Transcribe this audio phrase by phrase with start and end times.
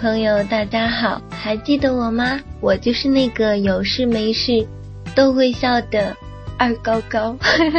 [0.00, 2.40] 朋友，大家好，还记得我吗？
[2.60, 4.66] 我就是那个有事没事
[5.14, 6.16] 都会笑的
[6.58, 7.36] 二高高。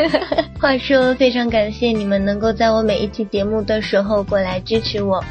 [0.62, 5.22] 话说，非常感谢你们能够在我每一期节目的时候过来支持我。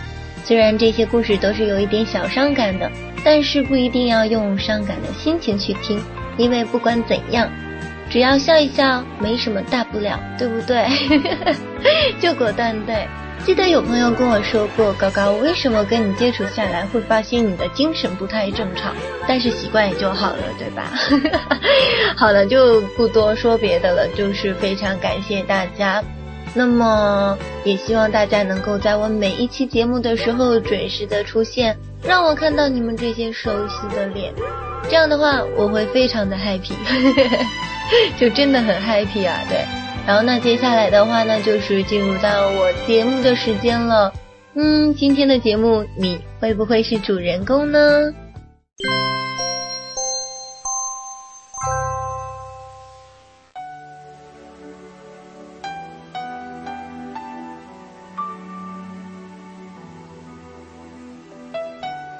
[0.44, 2.90] 虽然这些故事都是有一点小伤感的，
[3.24, 6.00] 但是不一定要用伤感的心情去听，
[6.36, 7.48] 因为不管怎样，
[8.10, 10.86] 只要笑一笑，没什么大不了，对不对？
[12.20, 13.06] 就果断对。
[13.44, 18.94] 记得有朋友跟我说过，高高，为什么跟你接触下来会发现你的精神不太正常？
[19.26, 20.92] 但是习惯也就好了，对吧？
[22.16, 26.00] 好了，就不多说别的了，就是非常感谢大家。
[26.54, 34.32] 那么也希望大家能够在我每一期节目的时候准时的出现，让我看到你们这些熟悉的脸。
[34.90, 36.72] 这样的话，我会非常的 happy，
[38.18, 39.64] 就真的很 happy 啊，对。
[40.06, 44.12] 然后那接下来的话呢，就是进入到我节目的时间了。
[44.54, 47.78] 嗯，今天的节目你会不会是主人公呢？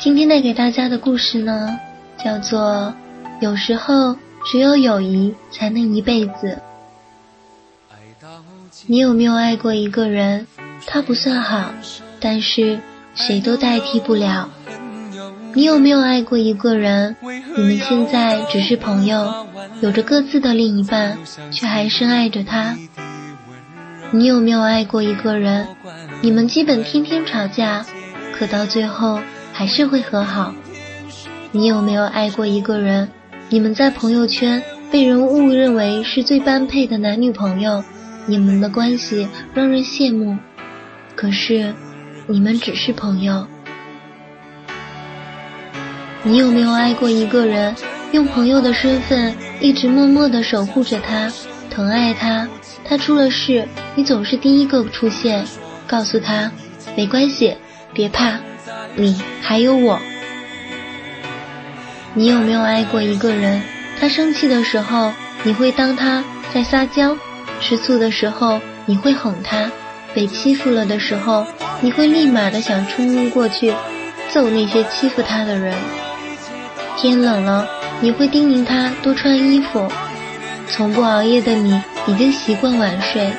[0.03, 1.79] 今天带给大家的故事呢，
[2.19, 2.93] 叫做
[3.41, 6.59] 有时候只有友谊才能一辈子。
[8.89, 10.45] 你有没有爱过一个人？
[10.89, 11.73] 他不算好，
[12.19, 12.81] 但是
[13.15, 14.51] 谁都代替不了。
[15.55, 17.15] 你有没有爱过一个人？
[17.57, 19.47] 你们现在只是朋友，
[19.83, 21.17] 有着各自的另一半，
[21.53, 22.77] 却还深爱着他。
[24.11, 25.69] 你有没有爱过一个人？
[26.21, 27.87] 你们基本天天吵架，
[28.37, 29.21] 可到最后
[29.53, 30.55] 还是会和好。
[31.51, 33.09] 你有没有爱过一个人？
[33.49, 37.85] 你们在朋友圈被人误认为是最般配的男女朋友。
[38.25, 40.39] 你们的关系让人羡慕，
[41.17, 41.75] 可是
[42.29, 43.47] 你们只是朋友。
[46.23, 47.75] 你有没有爱过一个人，
[48.13, 51.33] 用朋友的身份一直默默的守护着他，
[51.69, 52.49] 疼爱他？
[52.85, 55.45] 他出了事，你总是第一个出现，
[55.87, 56.51] 告诉他
[56.97, 57.57] 没关系，
[57.93, 58.39] 别怕，
[58.95, 59.99] 你还有我。
[62.15, 63.63] 你有没有爱过一个人？
[63.99, 65.13] 他生气的时候，
[65.45, 66.23] 你会当他
[66.53, 67.17] 在撒娇。
[67.61, 69.71] 吃醋的时候，你会哄他；
[70.13, 71.47] 被欺负了的时候，
[71.81, 73.73] 你会立马的想冲过去
[74.31, 75.75] 揍那些欺负他的人。
[76.99, 77.67] 天冷了，
[78.01, 79.89] 你会叮咛他多穿衣服。
[80.69, 83.31] 从不熬夜的你，已经习惯晚睡。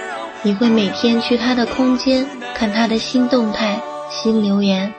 [0.41, 2.25] 你会每天去他的空间
[2.55, 4.91] 看他的新动态、新留言。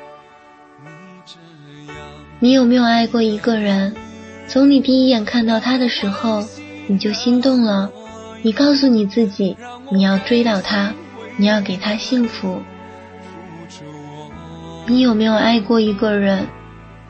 [2.45, 3.95] 你有没有爱过一个人？
[4.47, 6.45] 从你第一眼看到他的时候，
[6.87, 7.91] 你就心动了。
[8.43, 9.57] 你告诉你自己，
[9.91, 10.93] 你要追到他，
[11.39, 12.61] 你要给他幸福。
[14.87, 16.47] 你有没有爱过一个人？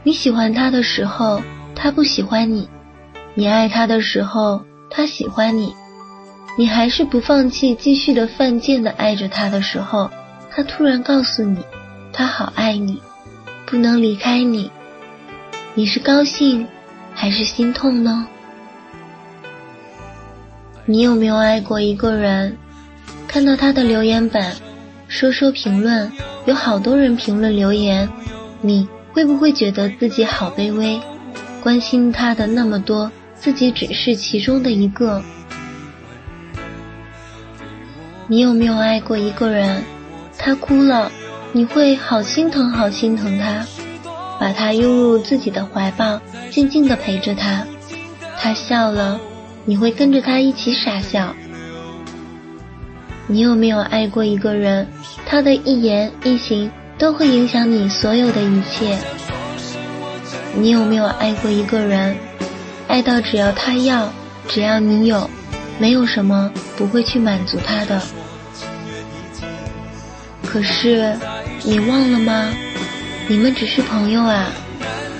[0.05, 1.43] 你喜欢他的时候，
[1.75, 2.69] 他不喜欢你；
[3.35, 5.75] 你爱他的时候，他喜欢你。
[6.57, 10.09] 你还是不放弃，继续的犯贱的爱着他的时候，
[10.53, 11.59] 他突然告诉你，
[12.13, 13.03] 他好爱你，
[13.67, 14.71] 不能离开你。
[15.77, 16.65] 你是高兴，
[17.13, 18.29] 还是心痛呢？
[20.87, 22.57] 你有没有爱过一个人？
[23.27, 24.55] 看到他的留言板，
[25.09, 26.13] 说说评论，
[26.47, 28.09] 有好多人评论留言，
[28.61, 31.01] 你会不会觉得自己好卑微？
[31.61, 35.21] 关心他的那么多，自己只是其中的一个。
[38.29, 39.83] 你有没有爱过一个人？
[40.39, 41.11] 他哭了，
[41.51, 43.67] 你会好心疼，好心疼他，
[44.39, 47.67] 把他拥入自己的怀抱，静静的陪着他。
[48.39, 49.21] 他笑了。
[49.67, 51.35] 你会跟着他一起傻笑。
[53.27, 54.87] 你有没有爱过一个人？
[55.25, 58.99] 他的一言一行都会影响你所有的一切。
[60.55, 62.15] 你有没有爱过一个人？
[62.89, 64.13] 爱到只要他要，
[64.47, 65.31] 只要你有，
[65.79, 68.03] 没有什么不会去满足他的。
[70.45, 71.17] 可是
[71.63, 72.51] 你忘了吗？
[73.27, 74.49] 你们只是朋友啊，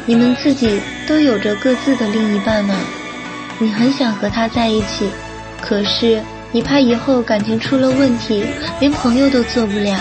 [0.05, 0.79] 你们自己
[1.09, 2.75] 都有着各自的另一半呢。
[3.59, 5.09] 你很想和他在一起，
[5.61, 6.23] 可是
[6.53, 8.45] 你怕以后感情出了问题，
[8.79, 9.97] 连朋友都做不了。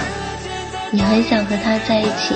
[0.91, 2.35] 你很想和他在一起，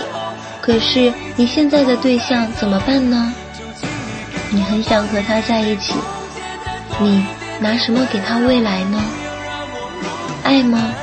[0.62, 3.34] 可是你现在的对象怎么办呢？
[4.50, 5.96] 你很想和他在一起，
[6.98, 7.26] 你
[7.60, 9.04] 拿什么给他未来呢？
[10.44, 10.94] 爱吗？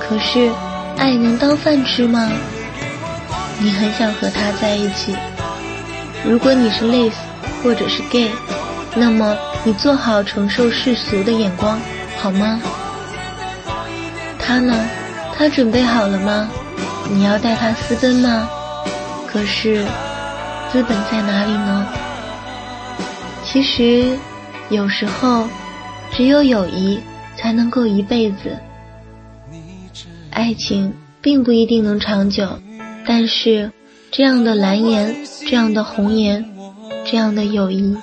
[0.00, 0.50] 可是
[0.96, 2.28] 爱能当饭吃吗？
[3.60, 5.16] 你很想和他在一起。
[6.24, 7.12] 如果你是 les
[7.62, 8.30] 或者是 gay，
[8.94, 11.78] 那么你做好承受世俗的眼光，
[12.18, 12.60] 好吗？
[14.38, 14.74] 他呢？
[15.36, 16.48] 他准备好了吗？
[17.10, 18.48] 你要带他私奔吗？
[19.26, 19.84] 可是，
[20.72, 21.86] 资本在哪里呢？
[23.44, 24.16] 其实，
[24.68, 25.48] 有时候，
[26.12, 27.00] 只有友谊
[27.36, 28.58] 才能够一辈子。
[30.30, 32.58] 爱情并不一定能长久，
[33.08, 33.72] 但是，
[34.10, 35.16] 这样的蓝颜，
[35.48, 36.44] 这样的红颜，
[37.06, 37.96] 这样的友谊，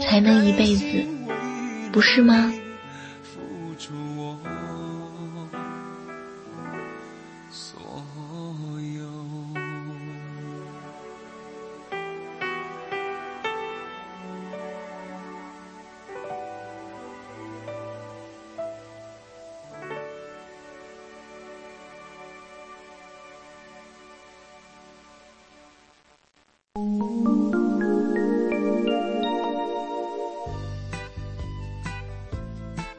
[0.00, 0.84] 才能一辈子，
[1.90, 2.52] 不是吗？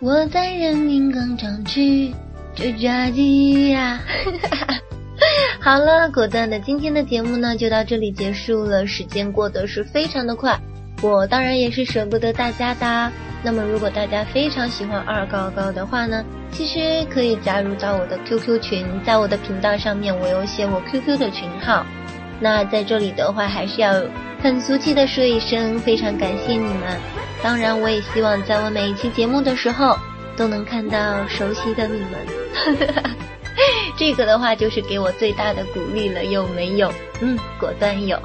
[0.01, 2.09] 我在人民广场吃
[2.81, 3.99] 炸鸡呀！
[5.59, 8.87] 好了，果断的今天的节目呢就到这里结束了。
[8.87, 10.57] 时间过得是非常的快，
[11.01, 13.11] 我当然也是舍不得大家的。
[13.43, 21.85] 那么如果大家非常喜欢二高高的话呢，其实可以加入到我的 QQ 群，在我的频道上面我有写我 QQ 的群号。
[22.39, 23.93] 那在这里的话，还是要
[24.41, 26.97] 很俗气的说一声，非常感谢你们。
[27.43, 29.97] 当然，我也希望在我每一期节目的时候，
[30.35, 32.79] 都能看到熟悉的你们。
[33.97, 36.89] 这个的话，就是给我最大的鼓励了，有没有？
[37.19, 38.17] 嗯，果断有。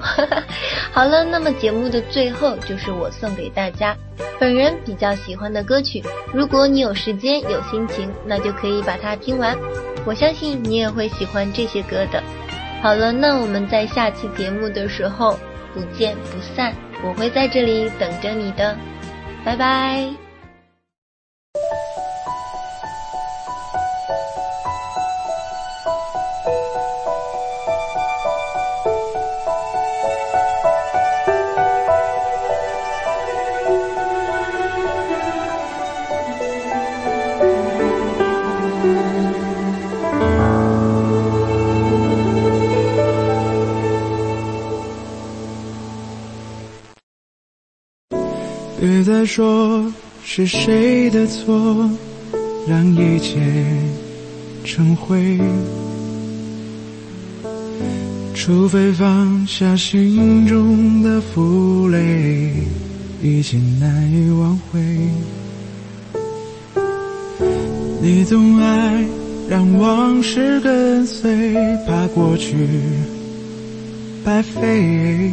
[0.92, 3.96] 好了，那么节目的最后，就是我送给大家
[4.38, 6.00] 本人比较喜欢的歌曲。
[6.32, 9.56] 如果你有时间、有心情，那就可以把它听完。
[10.04, 12.22] 我相信你也会喜欢这些歌的。
[12.84, 15.38] 好了，那我们在下期节目的时候
[15.72, 18.76] 不见不散，我会在这里等着你的，
[19.42, 20.23] 拜拜。
[49.24, 49.92] 说
[50.22, 51.88] 是谁的错，
[52.68, 53.40] 让一切
[54.64, 55.38] 成灰。
[58.34, 62.52] 除非放下心中的负累，
[63.22, 64.80] 已经难以挽回。
[68.02, 69.04] 你总爱
[69.48, 71.54] 让往事跟随，
[71.86, 72.54] 怕过去
[74.22, 75.32] 白费。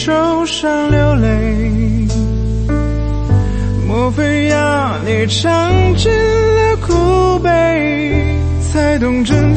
[0.00, 2.06] 受伤流泪。
[3.84, 9.47] 莫非要你尝尽了苦悲，才懂真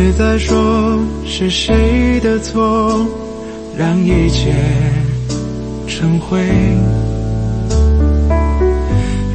[0.00, 3.06] 别再说是谁的错，
[3.76, 4.50] 让一切
[5.86, 6.38] 成灰？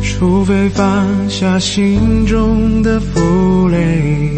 [0.02, 4.32] 除非放下心中的负累，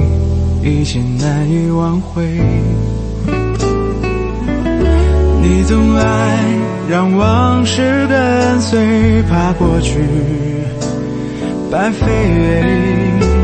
[0.65, 2.21] 已经难以挽回。
[5.41, 6.45] 你总爱
[6.89, 10.01] 让往事跟随，怕过去
[11.71, 13.36] 白费。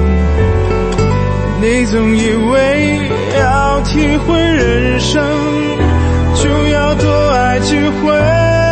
[1.65, 3.00] 你总以为
[3.39, 5.24] 要体会人生，
[6.36, 8.62] 就要多爱几回。